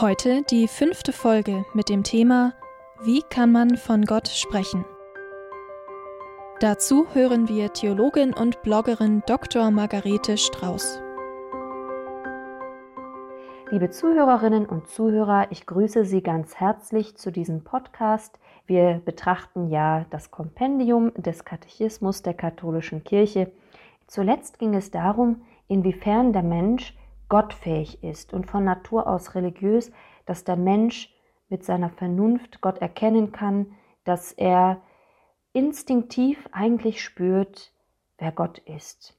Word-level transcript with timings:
Heute 0.00 0.42
die 0.42 0.66
fünfte 0.66 1.12
Folge 1.12 1.64
mit 1.72 1.88
dem 1.88 2.02
Thema 2.02 2.52
Wie 3.04 3.22
kann 3.30 3.52
man 3.52 3.76
von 3.76 4.04
Gott 4.04 4.26
sprechen? 4.26 4.84
Dazu 6.58 7.06
hören 7.12 7.48
wir 7.48 7.72
Theologin 7.72 8.34
und 8.34 8.60
Bloggerin 8.62 9.22
Dr. 9.28 9.70
Margarete 9.70 10.36
Strauß. 10.36 11.00
Liebe 13.70 13.88
Zuhörerinnen 13.90 14.66
und 14.66 14.88
Zuhörer, 14.88 15.46
ich 15.50 15.64
grüße 15.64 16.04
Sie 16.04 16.24
ganz 16.24 16.56
herzlich 16.56 17.16
zu 17.16 17.30
diesem 17.30 17.62
Podcast. 17.62 18.40
Wir 18.66 19.00
betrachten 19.04 19.68
ja 19.68 20.06
das 20.10 20.32
Kompendium 20.32 21.12
des 21.14 21.44
Katechismus 21.44 22.22
der 22.22 22.34
katholischen 22.34 23.04
Kirche. 23.04 23.52
Zuletzt 24.08 24.58
ging 24.58 24.74
es 24.74 24.90
darum, 24.90 25.42
inwiefern 25.68 26.32
der 26.32 26.42
Mensch 26.42 26.94
gottfähig 27.34 28.04
ist 28.04 28.32
und 28.32 28.46
von 28.46 28.62
Natur 28.62 29.08
aus 29.08 29.34
religiös, 29.34 29.90
dass 30.24 30.44
der 30.44 30.54
Mensch 30.54 31.12
mit 31.48 31.64
seiner 31.64 31.90
Vernunft 31.90 32.60
Gott 32.60 32.78
erkennen 32.78 33.32
kann, 33.32 33.74
dass 34.04 34.30
er 34.30 34.80
instinktiv 35.52 36.48
eigentlich 36.52 37.02
spürt, 37.02 37.72
wer 38.18 38.30
Gott 38.30 38.58
ist, 38.58 39.18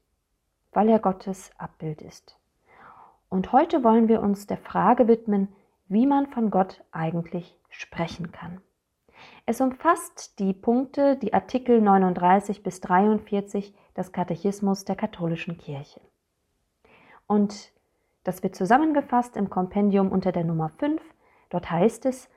weil 0.72 0.88
er 0.88 1.00
Gottes 1.00 1.52
Abbild 1.58 2.02
ist. 2.02 2.40
Und 3.28 3.52
heute 3.52 3.84
wollen 3.84 4.08
wir 4.08 4.22
uns 4.22 4.48
der 4.48 4.60
Frage 4.60 5.10
widmen, 5.10 5.54
wie 5.90 6.08
man 6.08 6.28
von 6.28 6.52
Gott 6.52 6.86
eigentlich 6.94 7.60
sprechen 7.70 8.32
kann. 8.32 8.62
Es 9.46 9.60
umfasst 9.60 10.40
die 10.40 10.54
Punkte, 10.54 11.18
die 11.18 11.34
Artikel 11.34 11.82
39 11.82 12.64
bis 12.64 12.80
43 12.80 13.76
des 13.98 14.14
Katechismus 14.14 14.86
der 14.86 14.96
katholischen 14.96 15.58
Kirche. 15.58 16.00
Und 17.28 17.75
das 18.26 18.44
wird 18.44 18.56
zusammengefasst 18.56 19.38
im 19.38 19.50
Kompendium 19.50 20.12
unter 20.12 20.34
der 20.34 20.44
Nummer 20.44 20.70
5. 20.78 21.02
Dort 21.50 21.72
heißt 21.72 22.06
es, 22.08 22.28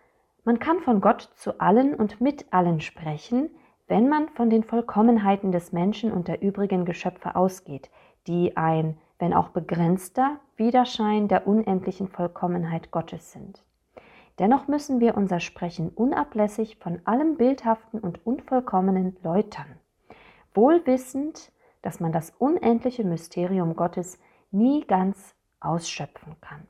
man 0.44 0.58
kann 0.58 0.80
von 0.80 1.00
Gott 1.00 1.30
zu 1.34 1.60
allen 1.60 1.94
und 1.94 2.20
mit 2.20 2.52
allen 2.52 2.80
sprechen, 2.80 3.50
wenn 3.88 4.08
man 4.08 4.28
von 4.28 4.50
den 4.50 4.64
Vollkommenheiten 4.64 5.50
des 5.50 5.72
Menschen 5.72 6.12
und 6.12 6.28
der 6.28 6.42
übrigen 6.42 6.84
Geschöpfe 6.84 7.34
ausgeht, 7.34 7.90
die 8.26 8.56
ein, 8.56 8.98
wenn 9.18 9.32
auch 9.32 9.48
begrenzter, 9.48 10.38
Widerschein 10.56 11.26
der 11.26 11.46
unendlichen 11.46 12.08
Vollkommenheit 12.08 12.90
Gottes 12.90 13.32
sind. 13.32 13.64
Dennoch 14.38 14.68
müssen 14.68 15.00
wir 15.00 15.16
unser 15.16 15.40
Sprechen 15.40 15.88
unablässig 15.88 16.76
von 16.76 17.00
allem 17.04 17.36
Bildhaften 17.36 17.98
und 17.98 18.24
Unvollkommenen 18.26 19.16
läutern, 19.22 19.78
wohl 20.54 20.84
wissend, 20.86 21.50
dass 21.80 21.98
man 21.98 22.12
das 22.12 22.30
unendliche 22.38 23.04
Mysterium 23.04 23.74
Gottes 23.74 24.20
nie 24.50 24.86
ganz 24.86 25.34
ausschöpfen 25.60 26.36
kann. 26.40 26.66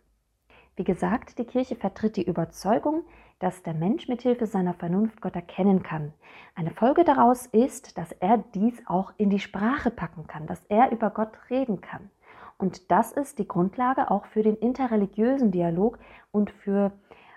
Wie 0.77 0.85
gesagt, 0.85 1.39
die 1.39 1.45
Kirche 1.45 1.77
vertritt 1.77 2.17
die 2.17 2.27
Überzeugung, 2.27 3.03
dass 3.39 3.63
der 3.63 3.75
Mensch 3.75 4.09
mit 4.09 4.23
Hilfe 4.23 4.47
seiner 4.47 4.75
Vernunft 4.75 5.21
Gott 5.21 5.35
erkennen 5.35 5.83
kann. 5.83 6.13
Eine 6.55 6.71
Folge 6.71 7.05
daraus 7.05 7.47
ist, 7.47 7.99
dass 7.99 8.13
er 8.13 8.39
dies 8.55 8.83
auch 8.87 9.13
in 9.17 9.31
die 9.31 9.39
Sprache 9.39 9.91
packen 9.91 10.27
kann, 10.27 10.47
dass 10.47 10.65
er 10.69 10.91
über 10.91 11.11
Gott 11.11 11.33
reden 11.51 11.81
kann. 11.81 12.11
Und 12.59 12.91
das 12.91 13.13
ist 13.13 13.39
die 13.39 13.47
Grundlage 13.47 14.11
auch 14.11 14.27
für 14.27 14.43
den 14.43 14.57
interreligiösen 14.57 15.53
Dialog 15.53 15.99
und 16.33 16.51
für 16.51 16.93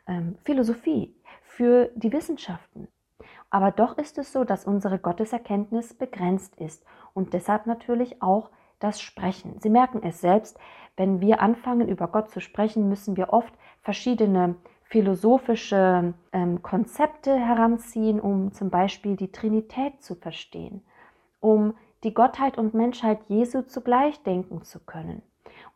ähm, 0.08 0.38
Philosophie, 0.44 1.16
für 1.44 1.92
die 1.96 2.12
Wissenschaften. 2.12 2.88
Aber 3.52 3.72
doch 3.72 3.98
ist 3.98 4.18
es 4.18 4.32
so, 4.32 4.44
dass 4.44 4.66
unsere 4.66 4.98
Gotteserkenntnis 4.98 5.94
begrenzt 5.94 6.56
ist 6.56 6.84
und 7.14 7.34
deshalb 7.34 7.68
natürlich 7.68 8.22
auch 8.22 8.50
das 8.84 9.02
Sprechen. 9.02 9.60
Sie 9.60 9.70
merken 9.70 10.02
es 10.04 10.22
selbst, 10.22 10.60
wenn 10.98 11.22
wir 11.22 11.42
anfangen, 11.42 11.88
über 11.88 12.08
Gott 12.08 12.30
zu 12.30 12.42
sprechen, 12.42 12.90
müssen 12.90 13.16
wir 13.16 13.34
oft 13.34 13.54
verschiedene 13.82 14.56
philosophische 14.84 16.14
ähm, 16.34 16.62
Konzepte 16.62 17.34
heranziehen, 17.34 18.20
um 18.20 18.52
zum 18.52 18.70
Beispiel 18.70 19.16
die 19.16 19.32
Trinität 19.32 20.04
zu 20.04 20.16
verstehen, 20.16 20.84
um 21.40 21.74
die 22.04 22.14
Gottheit 22.14 22.58
und 22.58 22.74
Menschheit 22.74 23.20
Jesu 23.30 23.62
zugleich 23.62 24.22
denken 24.24 24.64
zu 24.64 24.80
können. 24.80 25.22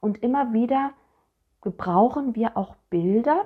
Und 0.02 0.22
immer 0.22 0.54
wieder 0.54 0.92
gebrauchen 1.62 2.36
wir 2.36 2.58
auch 2.58 2.76
Bilder, 2.90 3.46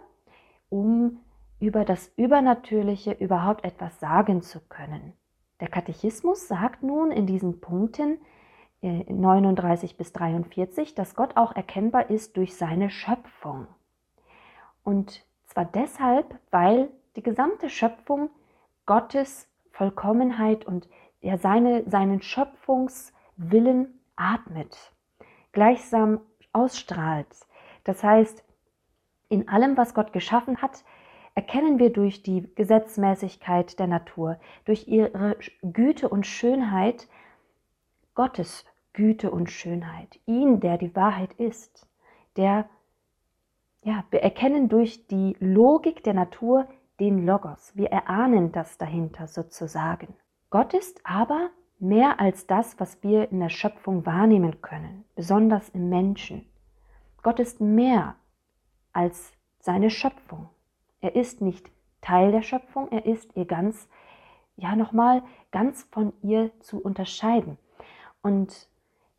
um 0.69 1.19
über 1.59 1.85
das 1.85 2.11
Übernatürliche 2.15 3.11
überhaupt 3.11 3.63
etwas 3.63 3.99
sagen 3.99 4.41
zu 4.41 4.59
können. 4.61 5.13
Der 5.59 5.67
Katechismus 5.67 6.47
sagt 6.47 6.83
nun 6.83 7.11
in 7.11 7.27
diesen 7.27 7.59
Punkten, 7.59 8.17
39 8.81 9.91
äh, 9.91 9.95
bis 9.95 10.13
43, 10.13 10.95
dass 10.95 11.15
Gott 11.15 11.35
auch 11.37 11.55
erkennbar 11.55 12.09
ist 12.09 12.37
durch 12.37 12.55
seine 12.55 12.89
Schöpfung. 12.89 13.67
Und 14.83 15.25
zwar 15.45 15.65
deshalb, 15.65 16.39
weil 16.51 16.89
die 17.15 17.23
gesamte 17.23 17.69
Schöpfung 17.69 18.29
Gottes 18.85 19.47
Vollkommenheit 19.71 20.65
und 20.65 20.87
er 21.21 21.37
seine, 21.37 21.89
seinen 21.89 22.21
Schöpfungswillen 22.21 23.99
atmet, 24.15 24.93
gleichsam 25.51 26.21
ausstrahlt. 26.53 27.27
Das 27.83 28.03
heißt, 28.03 28.43
in 29.29 29.47
allem, 29.47 29.77
was 29.77 29.93
Gott 29.93 30.11
geschaffen 30.13 30.61
hat, 30.61 30.83
erkennen 31.35 31.79
wir 31.79 31.91
durch 31.91 32.23
die 32.23 32.53
Gesetzmäßigkeit 32.55 33.79
der 33.79 33.87
Natur, 33.87 34.39
durch 34.65 34.87
ihre 34.87 35.37
Güte 35.61 36.09
und 36.09 36.25
Schönheit, 36.25 37.07
Gottes 38.15 38.65
Güte 38.99 39.31
und 39.31 39.49
Schönheit, 39.49 40.19
ihn, 40.25 40.59
der 40.59 40.77
die 40.77 40.93
Wahrheit 40.93 41.31
ist, 41.35 41.87
der, 42.35 42.67
ja, 43.81 44.03
wir 44.11 44.21
erkennen 44.21 44.67
durch 44.67 45.07
die 45.07 45.37
Logik 45.39 46.03
der 46.03 46.13
Natur 46.13 46.67
den 46.99 47.25
Logos, 47.25 47.71
wir 47.77 47.91
erahnen 47.91 48.51
das 48.51 48.77
dahinter 48.77 49.27
sozusagen. 49.27 50.13
Gott 50.49 50.73
ist 50.73 50.99
aber 51.05 51.49
mehr 51.79 52.19
als 52.19 52.45
das, 52.45 52.77
was 52.77 53.01
wir 53.01 53.31
in 53.31 53.39
der 53.39 53.47
Schöpfung 53.47 54.05
wahrnehmen 54.05 54.61
können, 54.61 55.05
besonders 55.15 55.69
im 55.69 55.87
Menschen. 55.87 56.45
Gott 57.23 57.39
ist 57.39 57.61
mehr 57.61 58.17
als 58.91 59.31
seine 59.61 59.91
Schöpfung. 59.91 60.49
Er 60.99 61.15
ist 61.15 61.39
nicht 61.39 61.71
Teil 62.01 62.33
der 62.33 62.41
Schöpfung, 62.41 62.91
er 62.91 63.05
ist 63.05 63.33
ihr 63.37 63.45
ganz, 63.45 63.87
ja 64.57 64.75
nochmal, 64.75 65.23
ganz 65.51 65.83
von 65.83 66.11
ihr 66.21 66.51
zu 66.59 66.81
unterscheiden. 66.81 67.57
Und 68.21 68.67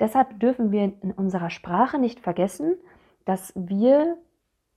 deshalb 0.01 0.41
dürfen 0.41 0.73
wir 0.73 0.85
in 1.03 1.13
unserer 1.13 1.51
Sprache 1.51 1.99
nicht 1.99 2.21
vergessen, 2.21 2.77
dass 3.25 3.53
wir 3.55 4.17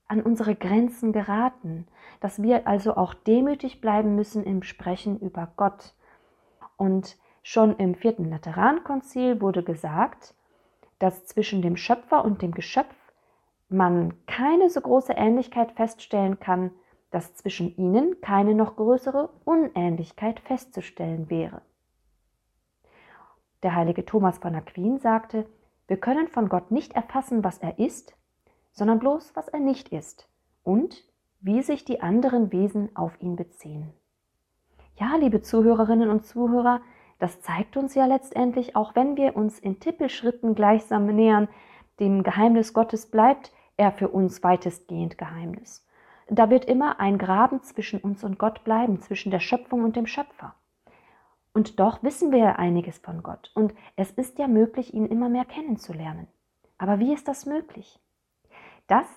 an 0.07 0.22
unsere 0.22 0.56
Grenzen 0.56 1.11
geraten, 1.13 1.88
dass 2.19 2.41
wir 2.41 2.67
also 2.67 2.95
auch 2.95 3.13
demütig 3.13 3.81
bleiben 3.81 4.16
müssen 4.16 4.44
im 4.44 4.62
Sprechen 4.63 5.19
über 5.19 5.51
Gott. 5.56 5.95
Und 6.78 7.17
schon 7.41 7.75
im 7.78 7.95
vierten 7.95 8.29
Laterankonzil 8.29 9.41
wurde 9.41 9.63
gesagt, 9.63 10.35
dass 11.00 11.25
zwischen 11.25 11.62
dem 11.62 11.78
Schöpfer 11.78 12.24
und 12.24 12.42
dem 12.42 12.51
Geschöpf 12.51 12.95
man 13.69 14.13
keine 14.27 14.69
so 14.69 14.81
große 14.81 15.13
Ähnlichkeit 15.13 15.71
feststellen 15.71 16.39
kann, 16.39 16.71
dass 17.12 17.36
zwischen 17.36 17.75
ihnen 17.77 18.21
keine 18.21 18.53
noch 18.53 18.75
größere 18.75 19.30
Unähnlichkeit 19.45 20.39
festzustellen 20.39 21.30
wäre. 21.30 21.62
Der 23.63 23.75
heilige 23.75 24.06
Thomas 24.06 24.38
von 24.38 24.54
Aquin 24.56 25.00
sagte, 25.00 25.45
wir 25.88 25.98
können 25.98 26.27
von 26.27 26.50
Gott 26.50 26.69
nicht 26.69 26.94
erfassen, 26.94 27.44
was 27.44 27.57
er 27.57 27.80
ist, 27.80 28.13
sondern 28.71 29.00
bloß, 29.00 29.36
was 29.36 29.48
er 29.48 29.60
nicht 29.60 29.89
ist 29.89 30.27
und 30.63 31.04
wie 31.39 31.62
sich 31.62 31.86
die 31.86 32.01
anderen 32.01 32.51
Wesen 32.51 32.95
auf 32.95 33.21
ihn 33.21 33.36
beziehen. 33.36 33.94
Ja, 35.00 35.15
liebe 35.15 35.42
Zuhörerinnen 35.42 36.10
und 36.10 36.25
Zuhörer, 36.25 36.81
das 37.19 37.42
zeigt 37.42 37.77
uns 37.77 37.95
ja 37.95 38.06
letztendlich, 38.06 38.75
auch 38.75 38.95
wenn 38.95 39.15
wir 39.15 39.36
uns 39.36 39.60
in 39.60 39.80
Tippelschritten 39.80 40.56
gleichsam 40.56 41.06
nähern, 41.07 41.48
dem 42.00 42.24
Geheimnis 42.24 42.74
Gottes 42.74 43.09
bleibt 43.09 43.51
er 43.77 43.92
für 43.92 44.09
uns 44.09 44.44
weitestgehend 44.44 45.18
Geheimnis. 45.18 45.86
Da 46.27 46.50
wird 46.50 46.66
immer 46.66 47.00
ein 47.00 47.18
Graben 47.18 47.63
zwischen 47.63 48.00
uns 48.00 48.24
und 48.24 48.39
Gott 48.39 48.63
bleiben, 48.63 49.01
zwischen 49.01 49.31
der 49.31 49.39
Schöpfung 49.39 49.83
und 49.83 49.95
dem 49.95 50.07
Schöpfer. 50.07 50.56
Und 51.53 51.79
doch 51.79 52.01
wissen 52.01 52.31
wir 52.31 52.57
einiges 52.57 52.97
von 52.97 53.21
Gott 53.21 53.51
und 53.53 53.73
es 53.95 54.11
ist 54.11 54.39
ja 54.39 54.47
möglich, 54.47 54.94
ihn 54.94 55.05
immer 55.05 55.29
mehr 55.29 55.45
kennenzulernen. 55.45 56.27
Aber 56.79 57.00
wie 57.00 57.13
ist 57.13 57.27
das 57.27 57.45
möglich? 57.45 58.00
Das 58.88 59.07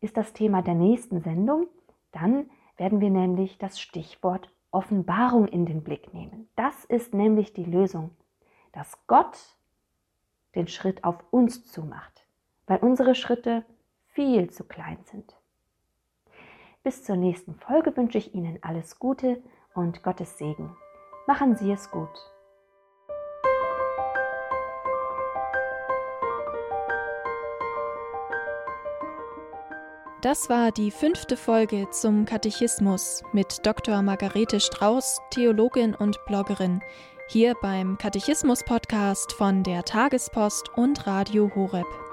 ist 0.00 0.16
das 0.16 0.34
Thema 0.34 0.62
der 0.62 0.74
nächsten 0.74 1.22
Sendung. 1.22 1.66
Dann 2.12 2.50
werden 2.76 3.00
wir 3.00 3.10
nämlich 3.10 3.56
das 3.58 3.80
Stichwort 3.80 4.50
Offenbarung 4.70 5.48
in 5.48 5.64
den 5.64 5.82
Blick 5.82 6.12
nehmen. 6.12 6.50
Das 6.54 6.84
ist 6.84 7.14
nämlich 7.14 7.54
die 7.54 7.64
Lösung, 7.64 8.10
dass 8.72 9.06
Gott 9.06 9.38
den 10.54 10.68
Schritt 10.68 11.02
auf 11.02 11.24
uns 11.30 11.64
zumacht, 11.64 12.26
weil 12.66 12.78
unsere 12.78 13.14
Schritte 13.14 13.64
viel 14.08 14.50
zu 14.50 14.64
klein 14.64 14.98
sind. 15.04 15.34
Bis 16.82 17.04
zur 17.04 17.16
nächsten 17.16 17.54
Folge 17.54 17.96
wünsche 17.96 18.18
ich 18.18 18.34
Ihnen 18.34 18.58
alles 18.62 18.98
Gute 18.98 19.42
und 19.74 20.02
Gottes 20.02 20.38
Segen. 20.38 20.76
Machen 21.26 21.56
Sie 21.56 21.72
es 21.72 21.90
gut. 21.90 22.08
Das 30.22 30.48
war 30.48 30.72
die 30.72 30.90
fünfte 30.90 31.36
Folge 31.36 31.88
zum 31.90 32.24
Katechismus 32.24 33.22
mit 33.32 33.64
Dr. 33.64 34.02
Margarete 34.02 34.60
Strauß, 34.60 35.20
Theologin 35.30 35.94
und 35.94 36.24
Bloggerin, 36.26 36.80
hier 37.28 37.54
beim 37.60 37.98
Katechismus-Podcast 37.98 39.32
von 39.32 39.62
der 39.62 39.84
Tagespost 39.84 40.70
und 40.76 41.06
Radio 41.06 41.50
Horeb. 41.54 42.05